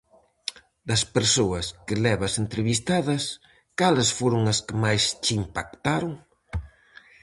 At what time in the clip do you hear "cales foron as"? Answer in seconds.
3.79-4.59